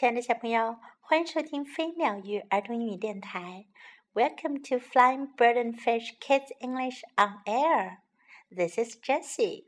[0.00, 3.66] 亲爱的小朋友，欢迎收听飞鸟鱼儿童英语电台。
[4.14, 7.98] Welcome to Flying Bird and Fish Kids English on Air.
[8.48, 9.66] This is Jessie.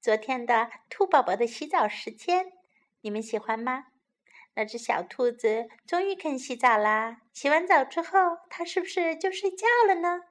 [0.00, 2.54] 昨天的兔宝宝的洗澡时间，
[3.02, 3.88] 你们喜欢吗？
[4.54, 7.20] 那只小兔子终于肯洗澡啦！
[7.34, 10.22] 洗完澡之后，它是不是就睡觉了呢？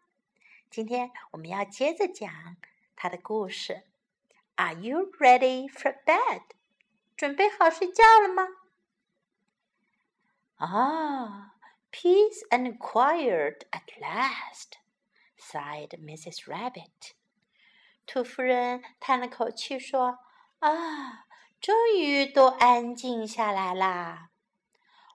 [0.72, 2.28] 今天我们要接着讲
[2.96, 3.84] 它的故事。
[4.56, 6.42] Are you ready for bed？
[7.16, 8.48] 准备好睡觉了吗
[10.66, 11.52] Ah,
[11.92, 14.78] peace and quiet at last,
[15.38, 16.48] sighed Mrs.
[16.48, 17.16] Rabbit.
[18.06, 20.20] 兔夫人叹了口气说
[20.60, 21.26] ：“啊，
[21.60, 24.30] 终于都安静下来啦。”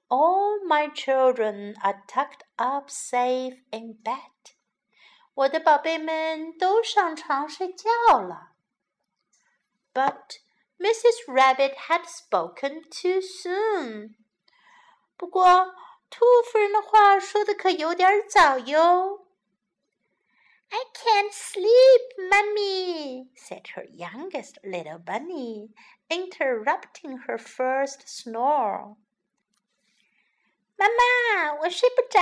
[0.09, 4.53] All my children are tucked up safe in bed.
[5.33, 8.53] 我的宝贝们都上床睡觉了。
[9.95, 10.41] But
[10.79, 11.27] Mrs.
[11.27, 14.15] Rabbit had spoken too soon.
[15.18, 15.74] 不过，
[16.10, 19.28] 兔夫人的话说的可有点早哟。
[20.70, 25.70] I can't sleep, Mummy, said her youngest little bunny,
[26.10, 28.96] interrupting her first snore.
[30.76, 32.20] 妈妈，我睡不着。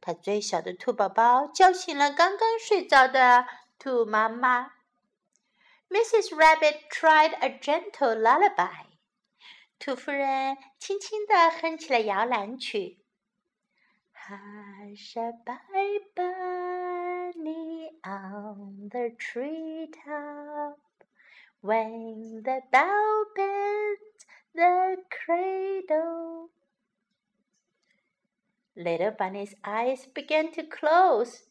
[0.00, 3.46] 她最小的兔宝宝叫醒了刚刚睡着的
[3.78, 4.72] 兔妈妈。
[5.88, 6.34] Mrs.
[6.34, 8.86] Rabbit tried a gentle lullaby.
[9.85, 12.97] 兔夫人轻轻地哼起了摇篮曲。
[14.13, 16.01] Hush a bunny
[18.03, 20.79] on the tree top,
[21.61, 26.49] when the bell bends the cradle.
[28.73, 31.43] Little bunny's eyes began to close.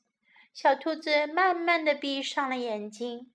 [0.53, 3.31] 小兔子慢慢的闭上了眼睛。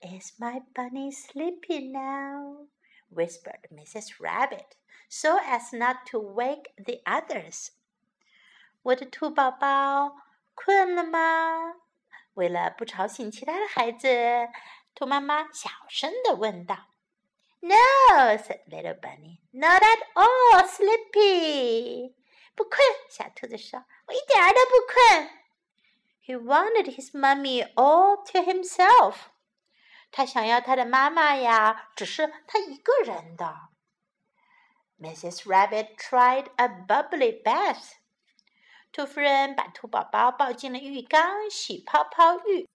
[0.00, 2.70] Is my bunny sleepy now?
[3.09, 4.19] whispered Mrs.
[4.19, 4.75] Rabbit,
[5.09, 7.69] so as not to wake the others.
[8.83, 10.17] 我的兔宝宝
[10.53, 11.75] 困了吗？
[12.35, 14.07] 为了不吵醒其他的孩子，
[14.93, 16.89] 兔妈妈小声地问道。
[17.61, 22.13] No, said little bunny, not at all sleepy.
[22.53, 25.29] 不困，小兔子说，我一点儿都不困。
[26.23, 29.29] He wanted his mummy all to himself.
[30.12, 33.68] 他想要他的妈妈呀，只是他一个人的。
[34.98, 35.44] Mrs.
[35.46, 37.92] Rabbit tried a bubbly bath。
[38.92, 42.68] 兔夫人把兔宝宝抱进了浴缸，洗泡泡浴。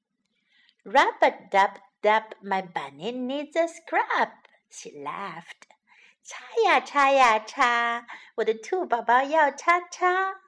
[0.84, 4.32] Rub a dub dub, my bunny needs a scrub.
[4.70, 5.68] She laughed.
[6.24, 10.42] 擦呀擦呀擦，我的兔宝宝要擦擦。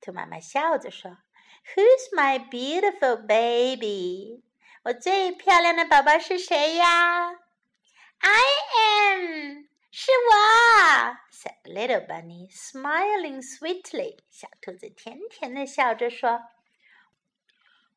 [0.00, 1.18] 兔妈妈笑着说
[1.74, 4.42] ：“Who's my beautiful baby？”
[4.83, 7.31] 我最漂亮的宝宝是谁呀？
[8.19, 8.41] I
[9.15, 11.17] am，是我。
[11.31, 14.19] said little bunny, smiling sweetly。
[14.29, 16.41] 小兔子甜甜的笑着说：“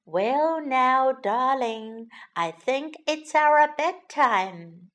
[0.04, 4.90] Well now, darling, I think it's our bedtime。”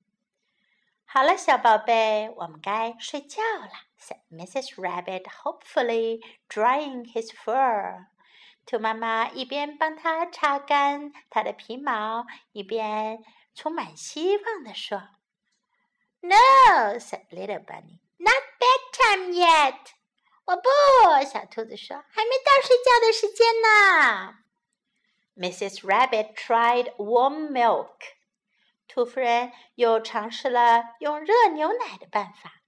[1.05, 3.71] 好了，小宝贝，我们该睡觉了。
[3.99, 4.75] said Mrs.
[4.75, 8.07] Rabbit, hopefully drying his fur.
[8.64, 13.22] 兔妈妈一边帮它擦干它的皮毛，一边
[13.54, 15.02] 充满希望地说
[16.20, 19.78] ：“No,” said little bunny, “not bedtime yet.”
[20.44, 24.38] 我不，小兔子说，还没到睡觉的时间呢。
[25.36, 25.84] Mrs.
[25.84, 27.96] Rabbit tried warm milk.
[28.86, 32.62] 兔夫人又尝试了用热牛奶的办法。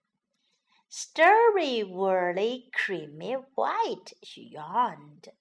[0.91, 5.33] Stirry, whirly, creamy white, she yawned.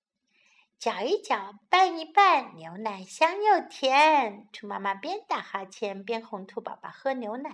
[0.83, 4.49] 搅一搅，拌一拌，牛奶香又甜。
[4.51, 7.51] 兔妈妈边打哈欠边哄兔宝宝喝牛奶。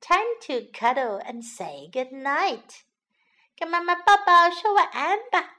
[0.00, 2.80] Time to cuddle and say good night，
[3.56, 5.58] 跟妈妈抱抱说晚安吧。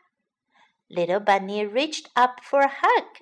[0.90, 3.22] Little bunny reached up for a hug，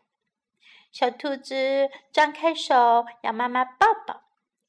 [0.92, 4.24] 小兔子张开手要妈妈抱抱。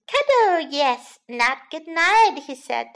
[0.06, 2.88] Cuddle yes, not good night, he said。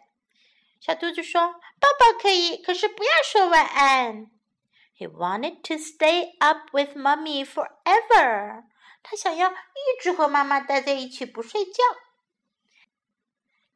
[0.81, 4.34] 小兔子说抱抱可以，可是不要说晚安。
[4.96, 8.64] He wanted to stay up with mummy forever.
[9.02, 11.84] 他想要一直和妈妈待在一起不睡觉。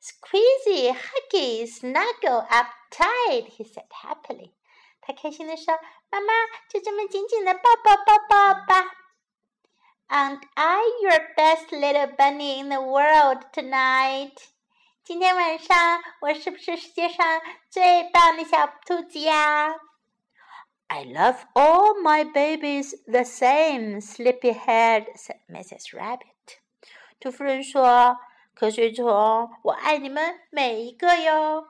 [0.02, 4.52] Squeezy, huggy, snuggle up tight, he said happily.
[5.00, 5.80] 他开心地说：“
[6.12, 6.34] 妈妈，
[6.70, 8.92] 就这么紧紧的抱抱抱抱吧。”
[10.10, 14.36] Aren't I your best little bunny in the world tonight?
[15.06, 19.74] 今天晚上我是不是世界上最棒的小兔子呀
[20.88, 25.94] ？I love all my babies the same, sleepyhead," said Mrs.
[25.94, 26.60] Rabbit.
[27.20, 28.20] 兔夫人说：“
[28.56, 31.68] 瞌睡虫，我爱你们每一个哟。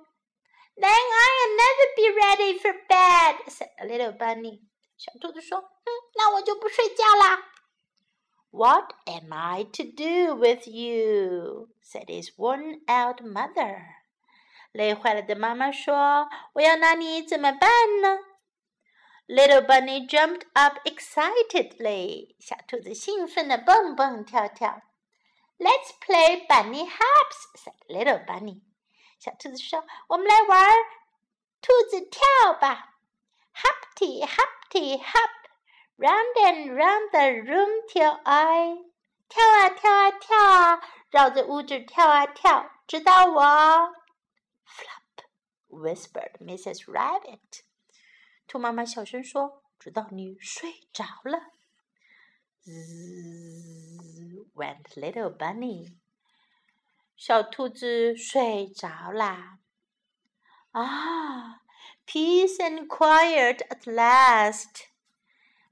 [0.75, 4.62] Then I'll never be ready for bed," said the little bunny.
[4.98, 7.51] 小兔子说：“嗯，那我就不睡觉啦。”
[8.51, 11.69] What am I to do with you?
[11.81, 13.81] said his worn-out mother.
[14.72, 17.69] 累坏了的妈妈说：“我要拿你怎么办
[18.01, 18.26] 呢？”
[19.28, 22.36] Little bunny jumped up excitedly.
[22.40, 24.81] 小兔子兴奋地蹦蹦跳跳。
[25.57, 28.62] Let's play bunny hops," said little bunny.
[29.19, 30.69] 小兔子说：“我们来玩
[31.62, 32.95] 兔子跳吧。”
[33.56, 35.30] Humpty, Humpty, hop,
[35.98, 38.78] round and round the room till I
[39.30, 40.81] 跳啊跳啊跳啊，
[41.12, 43.42] 绕着屋子跳啊跳，直到我
[44.66, 45.24] flop
[45.69, 46.86] whispered Mrs.
[46.92, 47.63] Rabbit。
[48.49, 51.53] 兔妈妈小声说：“直到你睡着了。”
[52.65, 55.99] Zzz went little bunny。
[57.15, 59.59] 小兔子睡着啦。
[60.71, 61.61] 啊
[62.06, 64.87] ，peace and quiet at last。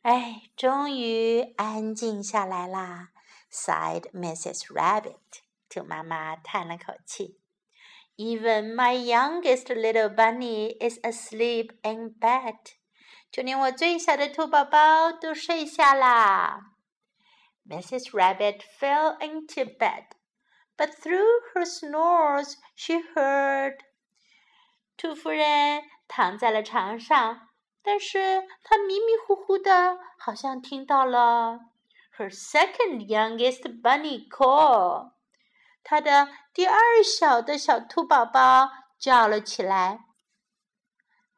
[0.02, 3.12] 哎，终于安静下来啦。
[3.50, 4.66] sighed Mrs.
[4.66, 5.16] Rabbit。
[5.70, 7.40] 兔妈妈叹了口气。
[8.17, 12.57] Even my youngest little bunny is asleep in bed。
[13.31, 16.73] 就连我最小的兔宝宝都睡下啦。
[17.67, 18.11] Mrs.
[18.11, 20.07] Rabbit fell into bed,
[20.75, 23.77] but through her snores she heard.
[24.97, 27.49] 兔夫人躺在了床上，
[27.81, 31.59] 但是她迷迷糊糊的，好像听到了
[32.17, 35.13] her second youngest bunny call。
[35.88, 40.00] 他的第二小的小兔宝宝叫了起来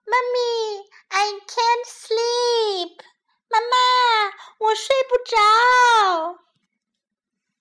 [0.07, 3.03] 妈咪 I can't sleep。
[3.51, 3.77] 妈妈，
[4.59, 6.39] 我睡不着。”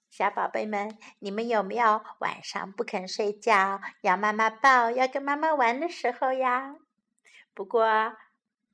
[0.09, 6.75] 小宝贝们，你们有没有晚上不肯睡觉，要妈妈抱，要跟妈妈玩的时候呀？
[7.53, 8.13] 不过，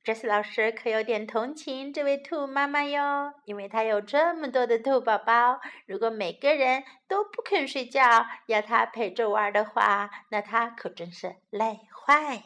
[0.04, 12.42] 这次老师可有点同情这位兔妈妈哟，因为她有这么多的兔宝宝，如果每个人都不肯睡觉，要她陪着玩的话，那她可真是累坏了。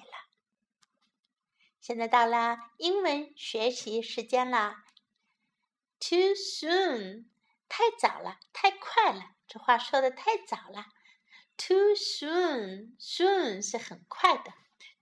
[1.81, 4.77] 现在到了英文学习时间了。
[5.99, 7.25] Too soon，
[7.69, 9.33] 太早了，太快了。
[9.49, 10.87] 这话说的太早了。
[11.57, 14.53] Too soon，soon 是很快的。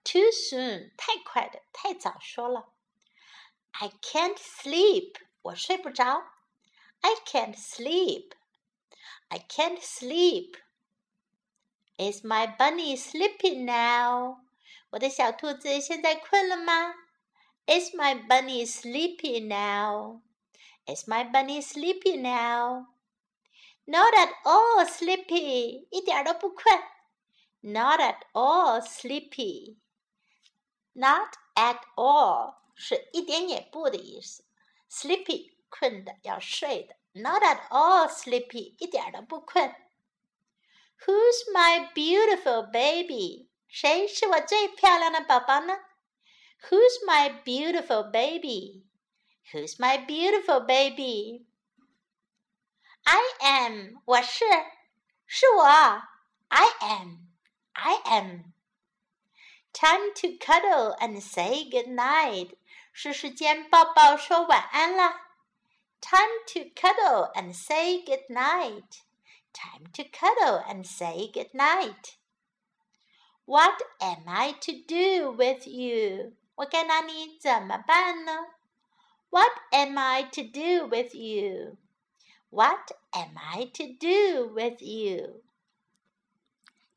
[0.06, 2.74] Too soon，太快的，太早说了。
[3.71, 6.24] I can't sleep，我睡不着。
[7.01, 14.39] I can't sleep，I can't sleep。Is my bunny sleeping now？
[14.92, 16.95] 我的小兔子现在困了吗？
[17.68, 20.21] Is my bunny sleepy now?
[20.86, 22.88] Is my bunny sleepy now?
[23.86, 26.83] Not at all sleepy，一点都不困。
[27.62, 29.77] Not at all sleepy.
[30.95, 34.44] Not at all 是一点也不的意思。
[34.89, 36.95] Sleepy 困的要睡的。
[37.13, 39.75] Not at all sleepy，一点都不困。
[41.06, 43.50] Who's my beautiful baby?
[43.68, 45.77] 谁是我最漂亮的宝宝呢？
[46.69, 48.86] Who's my beautiful baby?
[49.51, 51.48] Who's my beautiful baby?
[53.03, 54.45] I am，我是，
[55.25, 55.65] 是我。
[56.50, 57.27] I am,
[57.74, 58.53] I am.
[59.75, 62.55] Time to cuddle and say good night，
[62.91, 65.27] 是时间抱抱说晚安啦。
[66.01, 69.01] Time to cuddle and say good night.
[69.53, 72.15] Time to cuddle and say good night.
[73.46, 76.34] What am I to do with you？
[76.55, 78.48] 我该拿你怎么办呢？
[79.29, 85.41] What am I to do with you？What am I to do with you？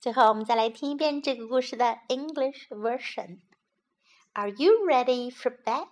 [0.00, 5.88] 最后，我们再来听一遍这个故事的 English version。Are you ready for bed?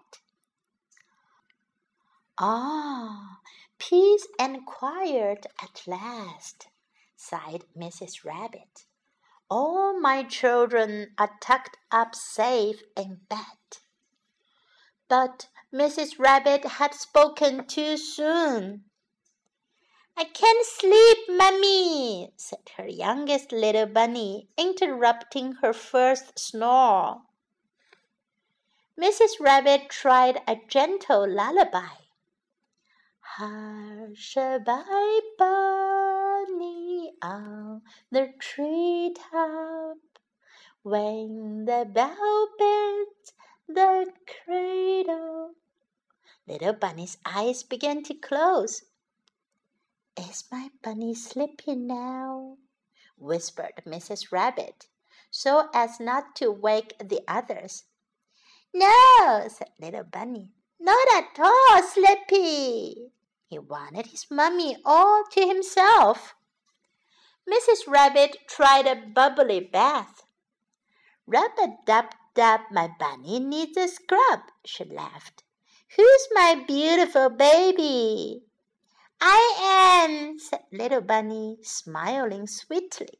[2.37, 3.38] Ah,
[3.78, 6.66] peace and quiet at last,
[7.16, 8.25] sighed Mrs.
[8.25, 8.87] Rabbit.
[9.49, 13.81] All my children are tucked up safe in bed.
[15.09, 16.19] But Mrs.
[16.19, 18.85] Rabbit had spoken too soon.
[20.19, 27.21] I can't sleep, Mummy, said her youngest little bunny, interrupting her first snore.
[29.00, 29.39] Mrs.
[29.39, 32.01] Rabbit tried a gentle lullaby.
[33.19, 39.97] Hush a bye bunny on the tree top.
[40.81, 43.33] When the bell bends
[43.67, 45.51] the cradle.
[46.47, 48.81] Little Bunny's eyes began to close.
[50.17, 52.57] Is my bunny sleeping now?
[53.17, 54.31] whispered Mrs.
[54.31, 54.88] Rabbit,
[55.29, 57.83] so as not to wake the others.
[58.74, 60.53] No, said little Bunny.
[60.79, 63.12] Not at all, sleepy.
[63.45, 66.33] He wanted his mummy all to himself.
[67.47, 67.88] Mrs.
[67.88, 70.24] Rabbit tried a bubbly bath.
[71.27, 75.43] Rub a dub dub, my bunny needs a scrub, she laughed.
[75.95, 78.47] Who's my beautiful baby?
[79.19, 83.19] I am, said little bunny, smiling sweetly.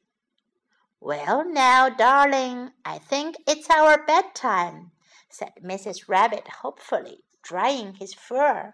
[1.00, 4.92] Well, now, darling, I think it's our bedtime,
[5.30, 6.08] said Mrs.
[6.08, 8.74] Rabbit hopefully drying his fur.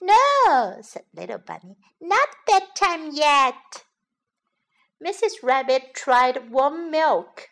[0.00, 3.84] No, said little bunny, not bedtime yet.
[5.04, 5.42] Mrs.
[5.42, 7.48] Rabbit tried warm milk.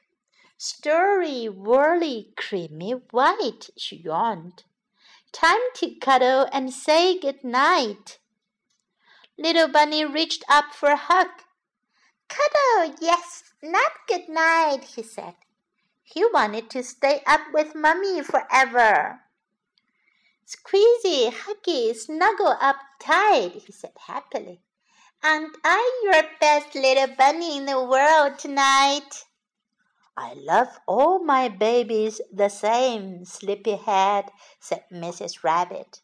[0.56, 4.64] Stirry, whirly, creamy white, she yawned.
[5.32, 8.18] Time to cuddle and say good night.
[9.36, 11.28] Little bunny reached up for a hug.
[12.28, 15.34] Cuddle, yes, not good night, he said.
[16.02, 19.20] He wanted to stay up with mummy forever.
[20.46, 24.60] Squeezy, huggy, snuggle up tight, he said happily.
[25.22, 29.24] Aren't I your best little bunny in the world tonight?
[30.16, 35.42] I love all my babies the same, Sleepyhead, said Mrs.
[35.42, 36.02] Rabbit.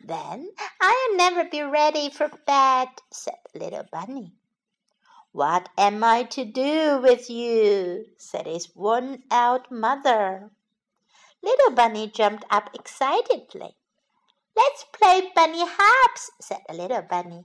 [0.00, 0.50] Then
[0.80, 4.32] I'll never be ready for bed, said little bunny.
[5.32, 8.06] What am I to do with you?
[8.16, 10.50] said his worn out mother.
[11.42, 13.76] Little Bunny jumped up excitedly.
[14.56, 17.44] Let's play bunny hops, said the little bunny.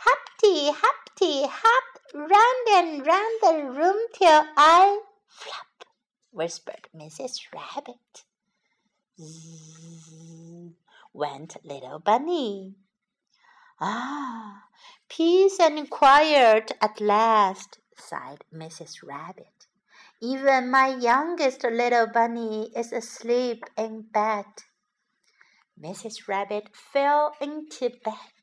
[0.00, 5.84] Hopty, hopty, hop, round and round the room till I flop,
[6.32, 7.38] whispered Mrs.
[7.52, 8.24] Rabbit.
[9.20, 10.27] Zzz,
[11.18, 12.76] went little bunny.
[13.80, 14.62] Ah,
[15.08, 19.02] peace and quiet at last, sighed Mrs.
[19.02, 19.66] Rabbit.
[20.22, 24.46] Even my youngest little bunny is asleep in bed.
[25.80, 26.28] Mrs.
[26.28, 28.38] Rabbit fell into bed,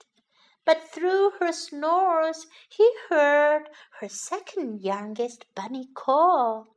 [0.66, 6.76] but through her snores he heard her second youngest bunny call.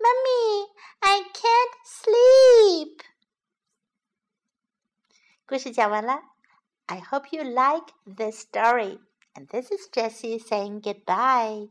[0.00, 0.66] Mummy,
[1.02, 3.02] I can't sleep.
[5.45, 6.21] 故事讲完了。
[6.87, 8.99] I hope you like this story.
[9.33, 11.69] And this is Jessie saying goodbye.